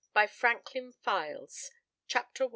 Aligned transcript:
BY 0.15 0.25
FRANKLIN 0.25 0.93
FYLES. 0.93 1.69
CHAPTER 2.07 2.45
I. 2.45 2.49